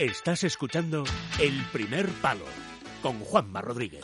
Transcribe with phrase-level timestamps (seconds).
[0.00, 1.04] Estás escuchando
[1.38, 2.46] El Primer Palo
[3.02, 4.00] con Juanma Rodríguez.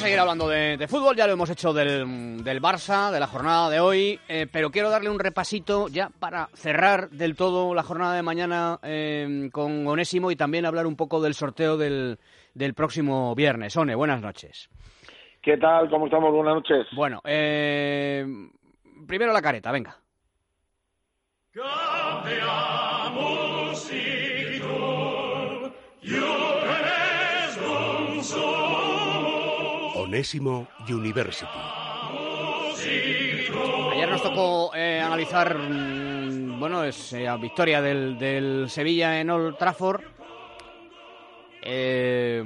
[0.00, 3.68] A seguir hablando de, fútbol, ya lo hemos hecho del, del Barça, de la jornada
[3.68, 8.14] de hoy, eh, pero quiero darle un repasito ya para cerrar del todo la jornada
[8.14, 12.18] de mañana eh, con Onésimo y también hablar un poco del sorteo del,
[12.54, 13.76] del próximo viernes.
[13.76, 14.70] One, buenas noches.
[15.42, 15.90] ¿Qué tal?
[15.90, 16.32] ¿Cómo estamos?
[16.32, 16.86] Buenas noches.
[16.92, 18.24] Bueno, eh,
[19.06, 19.98] primero la careta, venga.
[30.10, 31.46] Onésimo University.
[33.92, 39.56] Ayer nos tocó eh, analizar, mm, bueno, es eh, victoria del, del Sevilla en Old
[39.56, 40.02] Trafford.
[41.62, 42.42] Eh,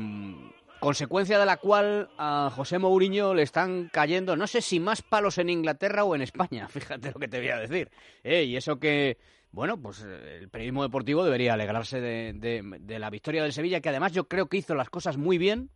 [0.79, 5.39] consecuencia de la cual a José Mourinho le están cayendo, no sé si más palos
[5.39, 7.91] en Inglaterra o en España, fíjate lo que te voy a decir.
[8.23, 9.17] Eh, y eso que,
[9.53, 13.81] bueno, pues eh, el periodismo deportivo debería alegrarse de, de, de la victoria del Sevilla,
[13.81, 15.71] que además yo creo que hizo las cosas muy bien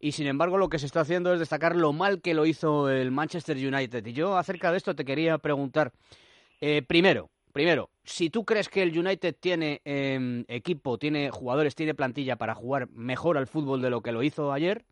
[0.00, 2.90] y sin embargo lo que se está haciendo es destacar lo mal que lo hizo
[2.90, 4.04] el Manchester United.
[4.06, 5.92] Y yo acerca de esto te quería preguntar,
[6.60, 11.94] eh, primero, primero, si tú crees que el United tiene eh, equipo, tiene jugadores, tiene
[11.94, 14.84] plantilla para jugar mejor al fútbol de lo que lo hizo ayer.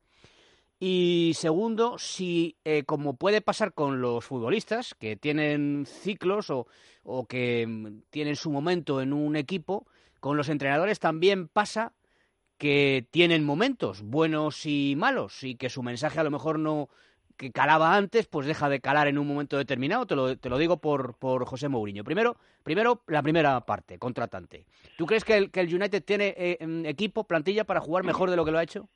[0.80, 6.66] Y segundo, si eh, como puede pasar con los futbolistas que tienen ciclos o,
[7.04, 9.86] o que mm, tienen su momento en un equipo,
[10.20, 11.92] con los entrenadores también pasa
[12.58, 16.88] que tienen momentos buenos y malos y que su mensaje a lo mejor no
[17.36, 20.06] que calaba antes, pues deja de calar en un momento determinado.
[20.06, 22.04] Te lo, te lo digo por, por José Mourinho.
[22.04, 24.66] Primero, primero, la primera parte, contratante.
[24.96, 28.36] ¿Tú crees que el, que el United tiene eh, equipo, plantilla para jugar mejor de
[28.36, 28.88] lo que lo ha hecho?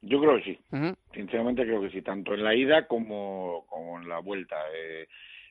[0.00, 0.58] Yo creo que sí.
[0.72, 0.96] Uh -huh.
[1.12, 4.56] Sinceramente creo que sí, tanto en la ida como, como en la vuelta.
[4.74, 5.06] Eh,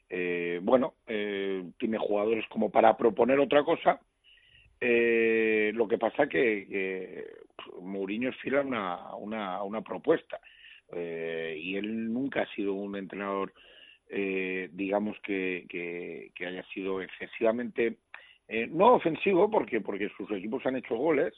[0.10, 4.00] eh, bueno, eh, tiene jugadores como para proponer otra cosa.
[4.82, 7.26] Eh, lo que pasa que, que
[7.82, 10.40] Mourinho es fiel a una, una, una propuesta
[10.92, 13.54] eh, y él nunca ha sido un entrenador,
[14.10, 17.98] eh, digamos que, que, que, haya sido excesivamente
[18.48, 21.34] eh, no ofensivo porque porque sus equipos han hecho goles,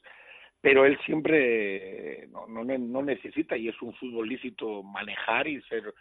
[0.59, 5.93] pero él siempre no, no, no necesita y es un fútbol lícito manejar y ser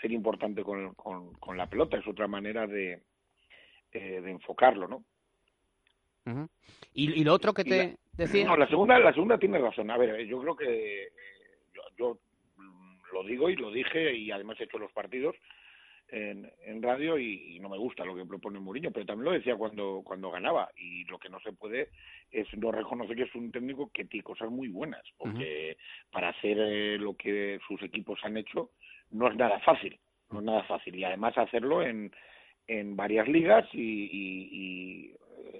[0.00, 3.00] ser importante con, con, con la pelota es otra manera de
[3.92, 5.04] eh, de enfocarlo, ¿no?
[6.26, 6.48] Uh -huh.
[6.94, 8.44] ¿Y, ¿Y, lo otro que te la, decía?
[8.44, 9.90] No, la segunda, la segunda tiene razón.
[9.90, 11.08] A ver, yo creo que eh,
[11.72, 12.18] yo, yo,
[13.12, 15.36] lo digo y lo dije y además he hecho los partidos
[16.08, 19.32] en, en radio y, y, no me gusta lo que propone Mourinho, pero también lo
[19.32, 21.90] decía cuando cuando ganaba y lo que no se puede
[22.30, 26.12] es no reconocer que es un técnico que tiene cosas muy buenas, porque uh -huh.
[26.12, 28.70] para hacer eh, lo que sus equipos han hecho
[29.10, 29.98] no es nada fácil,
[30.30, 32.12] no es nada fácil y además hacerlo en
[32.68, 35.14] en varias ligas y, y, y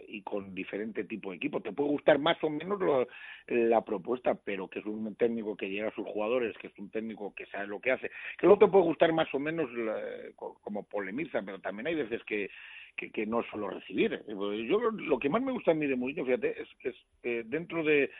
[0.08, 1.60] y con diferente tipo de equipo.
[1.60, 3.06] Te puede gustar más o menos lo,
[3.48, 6.90] la propuesta, pero que es un técnico que llega a sus jugadores, que es un
[6.90, 8.10] técnico que sabe lo que hace.
[8.38, 10.00] Que luego te puede gustar más o menos la,
[10.36, 12.50] como polemiza, pero también hay veces que,
[12.96, 14.22] que, que, no solo recibir.
[14.26, 17.82] Yo lo que más me gusta a mí de Mourinho, fíjate, es es, eh, dentro
[17.84, 18.10] de,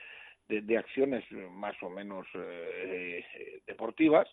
[0.47, 3.23] de, de, acciones más o menos eh,
[3.65, 4.27] deportivas,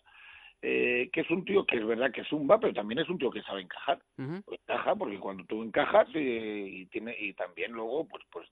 [0.61, 3.09] eh, que es un tío que es verdad que es un va, pero también es
[3.09, 3.99] un tío que sabe encajar.
[4.17, 4.43] Uh -huh.
[4.51, 8.47] Encaja porque cuando tú encajas eh, y tiene y también luego pues pues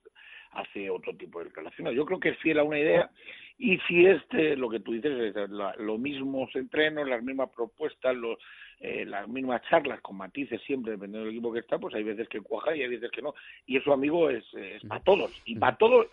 [0.52, 1.96] hace otro tipo de relaciones.
[1.96, 3.10] Yo creo que es fiel a una idea
[3.58, 8.16] y si este lo que tú dices es la, los mismos entrenos, las mismas propuestas,
[8.16, 8.38] los,
[8.80, 12.28] eh, las mismas charlas con matices siempre dependiendo del equipo que está, pues hay veces
[12.30, 13.34] que cuaja y hay veces que no.
[13.66, 16.06] Y eso, amigo, es, es para todos y para todo,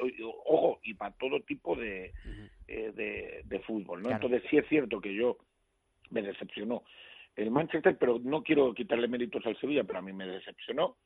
[0.47, 2.13] ojo, y para todo tipo de,
[2.69, 4.09] eh, de, de fútbol, ¿no?
[4.09, 4.25] Claro.
[4.25, 5.37] Entonces sí es cierto que yo
[6.11, 6.85] me decepcionó
[7.37, 10.97] el Manchester, pero no quiero quitarle méritos al Sevilla, pero a mí me decepcionó.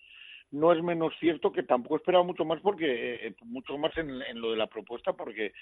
[0.50, 4.40] No es menos cierto que tampoco esperaba mucho más porque eh, mucho más en, en,
[4.40, 5.52] lo de la propuesta porque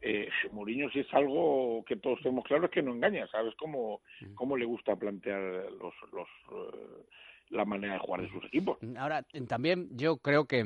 [0.00, 4.00] eh, Mourinho si es algo que todos tenemos claro es que no engaña, sabes cómo,
[4.34, 5.40] cómo le gusta plantear
[5.72, 7.04] los los uh,
[7.50, 8.78] la manera de jugar de sus equipos.
[8.96, 10.62] Ahora, también yo creo que,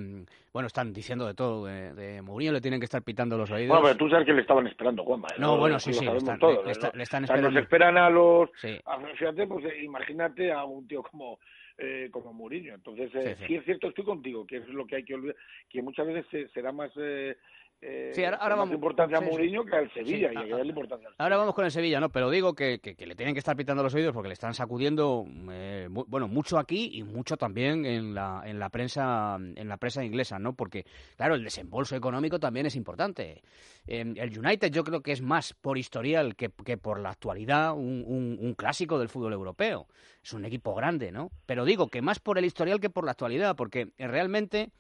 [0.52, 3.68] bueno, están diciendo de todo, de, de Mourinho le tienen que estar pitando los oídos.
[3.68, 5.28] Bueno, pero tú sabes que le estaban esperando, Juanma.
[5.28, 5.36] ¿eh?
[5.38, 6.92] No, bueno, sí, sí, lo están, todos, le, está, ¿no?
[6.96, 7.50] le, están o sea, esperando.
[7.50, 8.50] nos esperan a los...
[8.60, 8.78] Sí.
[8.84, 11.38] A, fíjate, pues eh, imagínate a un tío como...
[11.78, 12.74] Eh, como Mourinho.
[12.74, 13.46] Entonces, eh, sí, sí.
[13.46, 15.34] sí, es cierto, estoy contigo, que es lo que hay que olvidar,
[15.70, 16.92] que muchas veces se, se da más...
[16.96, 17.34] Eh,
[17.82, 19.30] eh, Sí, ahora- ahora más vamos- importancia a sí, sí.
[19.32, 21.64] Mourinho que al Sevilla, Sí, y hay que a- darle importancia al Ahora vamos con
[21.64, 22.08] el Sevilla, ¿no?
[22.10, 24.54] Pero digo que, que- que le tienen que estar pitando los oídos porque le están
[24.54, 29.76] sacudiendo, eh, bueno, mucho aquí y mucho también en la, en la prensa, en la
[29.76, 30.54] prensa inglesa, ¿no?
[30.54, 30.86] Porque,
[31.16, 33.42] claro, el desembolso económico también es importante.
[33.88, 37.72] Eh, el United yo creo que es más por historial que, que por la actualidad
[37.74, 39.88] un, un- un clásico del fútbol europeo.
[40.22, 41.30] Es un equipo grande, ¿no?
[41.46, 44.70] Pero digo que más por el historial que por la actualidad, porque realmente,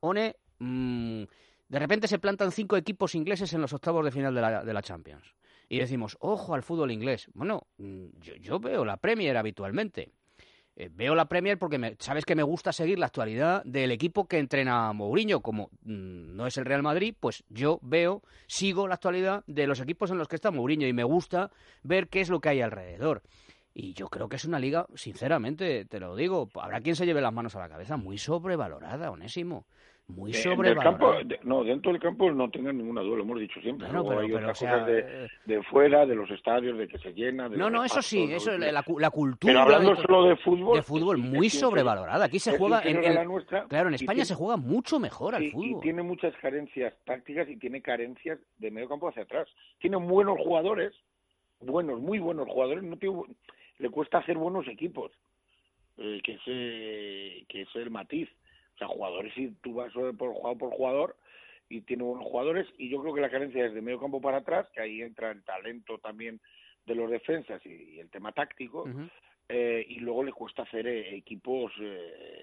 [0.00, 1.22] One, mm,
[1.70, 4.72] de repente se plantan cinco equipos ingleses en los octavos de final de la, de
[4.74, 5.34] la Champions.
[5.68, 7.30] Y decimos, ojo al fútbol inglés.
[7.32, 10.10] Bueno, mm, yo, yo veo la Premier habitualmente.
[10.76, 14.26] Eh, veo la Premier porque me- sabes que me gusta seguir la actualidad del equipo
[14.26, 15.40] que entrena Mourinho.
[15.42, 19.78] Como mm, no es el Real Madrid, pues yo veo, sigo la actualidad de los
[19.80, 21.50] equipos en los que está Mourinho y me gusta
[21.84, 23.22] ver qué es lo que hay alrededor.
[23.72, 27.20] Y yo creo que es una liga, sinceramente, te lo digo, habrá quien se lleve
[27.20, 29.64] las manos a la cabeza, muy sobrevalorada, Onésimo.
[30.08, 30.82] Muy Eh, sobrevalorada.
[30.98, 33.86] campo, de- no, dentro del campo no tengan ninguna duda, lo hemos dicho siempre.
[33.86, 36.76] Bueno, pero- hay pero, otras o sea, cosas de, eh, de fuera, de los estadios,
[36.78, 37.48] de que se llena.
[37.48, 38.58] De No, no, eso sí, eso, ¿no?
[38.58, 39.52] la, la cultura.
[39.52, 40.76] Pero hablando de solo de fútbol.
[40.78, 42.24] de fútbol muy sobrevalorada.
[42.24, 44.98] Aquí se es juega en, en- la nuestra claro, en España tiene- se juega mucho
[44.98, 45.80] mejor al Sí, y fútbol.
[45.82, 49.46] tiene muchas carencias tácticas y tiene carencias de medio campo hacia atrás.
[49.78, 50.92] Tiene buenos jugadores,
[51.60, 53.16] buenos, muy buenos jugadores, no tiene,
[53.80, 55.10] le cuesta hacer buenos equipos,
[55.96, 58.28] eh, que, es, eh, que es el matiz.
[58.74, 61.16] O sea, jugadores, si tú vas por jugador por jugador
[61.68, 64.38] y tiene buenos jugadores, y yo creo que la carencia es de medio campo para
[64.38, 66.40] atrás, que ahí entra el talento también
[66.86, 69.08] de los defensas y, y el tema táctico, Ujú.
[69.48, 72.39] eh, y luego le cuesta hacer eh, equipos eh,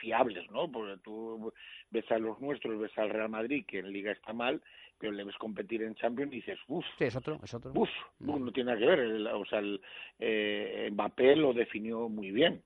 [0.00, 0.70] fiables, ¿no?
[0.70, 1.52] Porque tú
[1.90, 4.62] ves a los nuestros, ves al Real Madrid, que en Liga está mal,
[4.98, 7.72] pero le ves competir en Champions y dices, uff, Sí, es otro, es otro.
[7.74, 7.90] uff,
[8.20, 8.98] no tiene nada que ver.
[9.00, 9.80] El- o sea, el,
[10.18, 12.62] eh, Mbappé lo definió muy bien.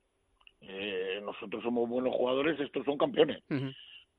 [0.62, 3.43] Eh, nosotros somos buenos jugadores, estos son campeones.
[3.50, 3.71] Ujú.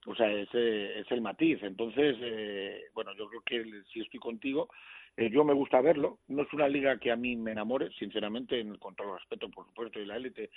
[0.07, 1.61] O sea, ese es el matiz.
[1.63, 4.69] Entonces, eh, bueno, yo creo que si estoy contigo,
[5.17, 6.19] eh, yo me gusta verlo.
[6.27, 9.49] No es una liga que a mí me enamore, sinceramente, en- con todo el respeto,
[9.49, 10.49] por supuesto, y la élite,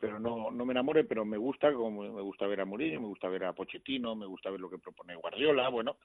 [0.00, 3.06] pero no, no me enamore, pero me gusta, como me gusta ver a Mourinho, me
[3.08, 5.96] gusta ver a Pochettino, me gusta ver lo que propone Guardiola, bueno,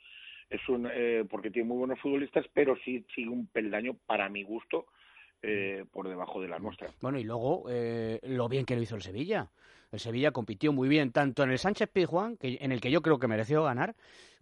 [0.49, 4.43] es un, eh, porque tiene muy buenos futbolistas, pero sí sigue un peldaño, para mi
[4.43, 4.87] gusto,
[5.41, 6.89] eh, por debajo de la nuestra.
[7.01, 9.49] Bueno, y luego eh, lo bien que lo hizo el Sevilla.
[9.91, 13.01] El Sevilla compitió muy bien tanto en el Sánchez Pizjuán, que, en el que yo
[13.01, 13.95] creo que mereció ganar,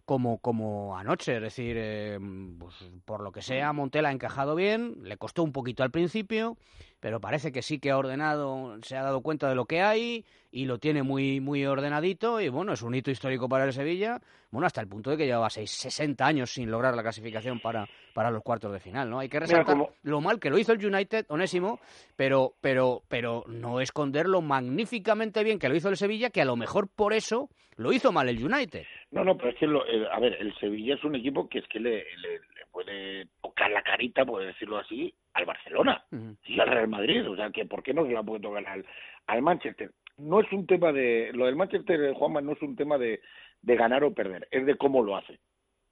[0.04, 1.36] como, como anoche.
[1.36, 2.18] Es decir, eh,
[2.58, 2.74] pues,
[3.04, 6.56] por lo que sea, Montela ha encajado bien, le costó un poquito al principio,
[7.00, 10.24] pero parece que sí que ha ordenado, se ha dado cuenta de lo que hay
[10.50, 12.40] y lo tiene muy, muy ordenadito.
[12.40, 15.26] Y bueno, es un hito histórico para el Sevilla, bueno, hasta el punto de que
[15.26, 19.18] llevaba seis, 60 años sin lograr la clasificación para, para los cuartos de final, ¿no?
[19.18, 21.78] Hay que Mira, resaltar como- lo mal que lo hizo el United, Onésimo,
[22.16, 26.44] pero, pero, pero no esconder lo magníficamente bien que lo hizo el Sevilla, que a
[26.46, 28.84] lo mejor por eso lo hizo mal el United.
[29.12, 31.58] No, no, pero es que, lo- eh, a ver, el Sevilla es un equipo que
[31.60, 32.40] es que le- le
[32.72, 36.36] puede tocar la carita, por decirlo así, al Barcelona Ujú.
[36.44, 37.28] y al Real Madrid.
[37.28, 38.84] O sea, que ¿por qué no se la puede tocar al,
[39.26, 39.90] al Manchester?
[40.16, 41.30] No es un tema de...
[41.34, 43.20] Lo del Manchester, Juanma, no es un tema de,
[43.62, 45.38] de ganar o perder, es de cómo lo hace,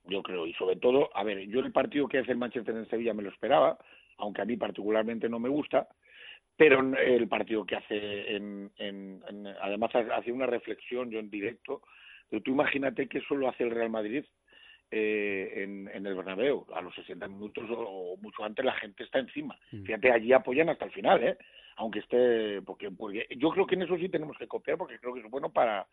[0.04, 0.46] yo creo.
[0.46, 3.22] Y sobre todo, a ver, yo el partido que hace el Manchester en Sevilla me
[3.22, 3.78] lo esperaba,
[4.18, 5.88] aunque a mí particularmente no me gusta,
[6.56, 11.82] pero el partido que hace en, en- en- además hace una reflexión yo en directo
[12.30, 14.24] pero tú imagínate que eso lo hace el Real Madrid
[14.90, 16.66] eh, en, en el Bernabéu.
[16.74, 19.58] A los 60 minutos o, o mucho antes la gente está encima.
[19.72, 19.84] Mm.
[19.84, 21.36] fíjate allí apoyan hasta el final eh
[21.78, 25.12] aunque esté porque, porque yo creo que en eso sí tenemos que copiar porque creo
[25.12, 25.86] que es bueno para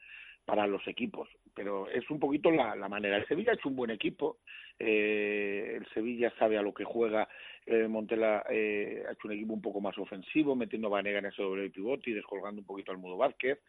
[0.46, 1.30] para los equipos.
[1.56, 3.18] Pero es un poquito la, la manera.
[3.18, 4.40] El Sevilla es un buen equipo.
[4.80, 7.28] Eh, el Sevilla sabe a lo que juega.
[7.66, 11.28] Eh, Montela eh, ha hecho un equipo un poco más ofensivo metiendo a Vanega en
[11.28, 13.60] ese doble pivote y descolgando un poquito al Mudo Vázquez.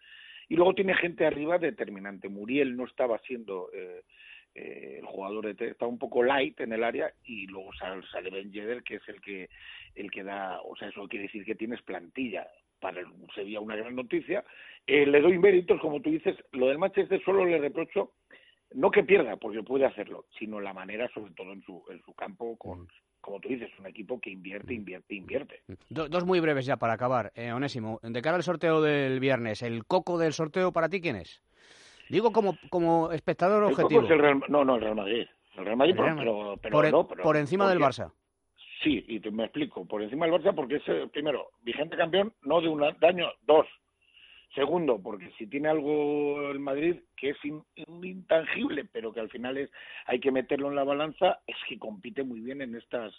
[0.49, 2.29] Y luego tiene gente arriba determinante.
[2.29, 4.03] Muriel no estaba siendo eh,
[4.55, 8.31] eh, el jugador, de, está un poco light en el área y luego sale, sale
[8.31, 9.49] Ben Yedder, que es el que,
[9.95, 12.47] el que da, o sea, eso quiere decir que tienes plantilla.
[12.81, 14.45] Para el Sevilla una gran noticia.
[14.87, 18.13] Eh, le doy méritos, como tú dices, lo del Manchester solo le reprocho
[18.75, 22.13] no que pierda, porque puede hacerlo, sino la manera, sobre todo en su, en su
[22.13, 22.87] campo, con,
[23.23, 25.61] como tú dices, un equipo que invierte, invierte, invierte.
[25.89, 28.01] Do- dos muy breves ya para acabar, eh, Onésimo.
[28.03, 31.41] De cara al sorteo del viernes, ¿el coco del sorteo para ti quién es?
[32.09, 34.01] Digo como, como espectador objetivo.
[34.03, 35.27] el Real- no, no, el Real Madrid.
[35.57, 36.59] El Real Madrid, El Real pero, Madrid.
[36.63, 38.13] pero, por, e- no, pero- por encima del porque- Barça.
[38.83, 39.87] Sí, y te, me explico.
[39.87, 43.67] Por encima del Barça, porque es, eh, primero, vigente campeón, no de un año, dos.
[44.55, 47.65] Segundo, porque si tiene algo el Madrid que es in-
[48.03, 49.71] intangible, pero que al final es
[50.07, 53.13] hay que meterlo en la balanza, es que compite muy bien en estas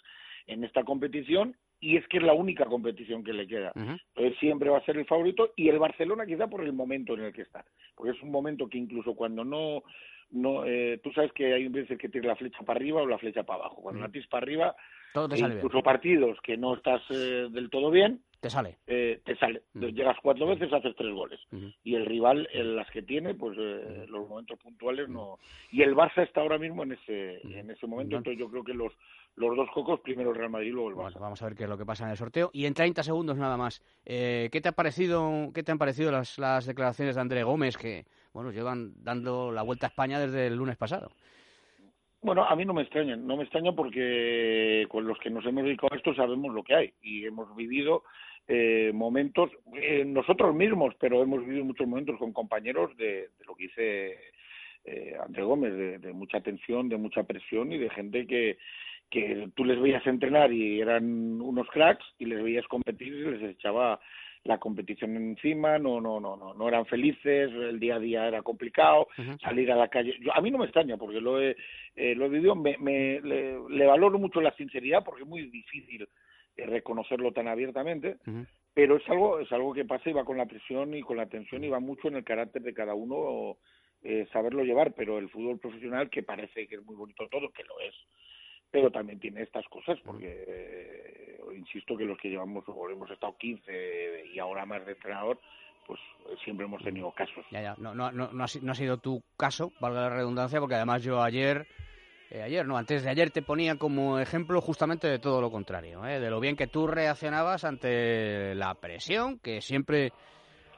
[0.46, 3.72] en esta competición y es que es la única competición que le queda.
[3.74, 3.96] Ujú.
[4.14, 7.24] Entonces siempre va a ser el favorito y el Barcelona quizá por el momento en
[7.24, 7.64] el que está,
[7.94, 9.82] porque es un momento que incluso cuando no
[10.30, 13.18] no eh, tú sabes que hay veces que tienes la flecha para arriba o la
[13.18, 13.82] flecha para abajo.
[13.82, 14.76] Cuando la tienes para arriba,
[15.14, 15.84] Todo te e sale incluso bien.
[15.84, 18.76] partidos que no estás eh, del todo bien, Te sale.
[18.86, 19.62] eh, te sale.
[19.74, 19.88] Ujú.
[19.88, 21.40] Llegas cuatro veces, haces tres goles.
[21.50, 21.72] Ujú.
[21.82, 25.38] Y el rival, en las que tiene, pues eh, los momentos puntuales no.
[25.72, 28.16] Y el Barça está ahora mismo en ese en ese momento.
[28.16, 28.92] Entonces yo creo que los
[29.34, 31.02] los dos cocos, primero el Real Madrid y luego el Barça.
[31.02, 32.50] Bueno, vamos a ver qué es lo que pasa en el sorteo.
[32.52, 33.82] Y en 30 segundos nada más.
[34.04, 37.76] Eh, ¿Qué te ha parecido, qué te han parecido las, las declaraciones de André Gómez
[37.76, 41.10] que, bueno, llevan dando la vuelta a España desde el lunes pasado?
[42.22, 45.64] Bueno, a mí no me extraña, no me extraña porque con los que nos hemos
[45.64, 48.02] dedicado a esto sabemos lo que hay y hemos vivido
[48.48, 53.54] eh, momentos, eh, nosotros mismos, pero hemos vivido muchos momentos con compañeros de, de lo
[53.54, 54.18] que dice
[54.84, 58.58] eh, André Gómez, de, de mucha tensión, de mucha presión y de gente que,
[59.10, 63.42] que tú les veías entrenar y eran unos cracks y les veías competir y les
[63.42, 63.98] echaba
[64.44, 68.42] la competición encima, no, no, no, no, no eran felices, el día a día era
[68.42, 69.36] complicado, Ujú.
[69.40, 70.16] salir a la calle.
[70.20, 71.56] Yo, a mí no me extraña porque lo he,
[71.96, 75.50] eh, lo he vivido, me, me- le, le valoro mucho la sinceridad porque es muy
[75.50, 76.06] difícil
[76.56, 78.46] reconocerlo tan abiertamente, Ujú.
[78.74, 81.26] pero es algo, es algo que pasa y va con la presión y con la
[81.26, 83.58] tensión y va mucho en el carácter de cada uno
[84.02, 87.64] eh, saberlo llevar, pero el fútbol profesional que parece que es muy bonito todo, que
[87.64, 87.94] lo es,
[88.70, 93.36] pero también tiene estas cosas porque eh, insisto que los que llevamos o hemos estado
[93.38, 95.38] 15 y ahora más de entrenador
[95.86, 97.74] pues eh, siempre hemos tenido casos Ya, ya.
[97.78, 101.02] No, no, no, no, ha, no ha sido tu caso, valga la redundancia, porque además
[101.02, 101.66] yo ayer,
[102.30, 106.04] eh, ayer no, antes de ayer te ponía como ejemplo justamente de todo lo contrario,
[106.06, 106.18] ¿eh?
[106.20, 110.12] de lo bien que tú reaccionabas ante la presión que siempre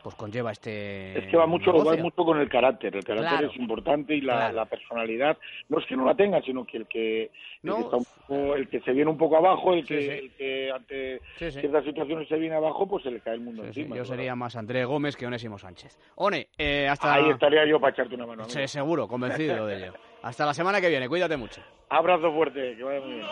[0.02, 2.02] pues conlleva este Es que va mucho, va negocio.
[2.05, 2.95] mucho con el carácter.
[2.95, 3.49] El carácter Claro.
[3.52, 4.55] es importante y la, Claro.
[4.55, 5.37] la personalidad.
[5.69, 7.31] No es que no la tenga, sino que el que, el,
[7.64, 7.75] No.
[7.76, 10.09] que está un poco- el que se viene un poco abajo, el Sí, que, sí.
[10.11, 13.64] el que ante Sí, ciertas situaciones se viene abajo, pues se le cae el mundo
[13.64, 13.97] encima.
[13.97, 15.99] yo sería más André Gómez que Onésimo Sánchez.
[16.14, 17.14] One, eh, hasta...
[17.14, 18.45] Ahí estaría yo para echarte una mano.
[18.49, 19.95] seguro, convencido de ello.
[20.22, 21.60] Hasta la semana que viene, cuídate mucho.
[21.88, 23.26] Abrazo fuerte, que vaya muy bien.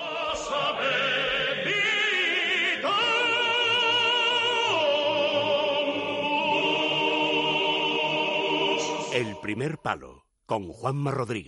[9.13, 11.45] El primer palo con Juanma Rodríguez.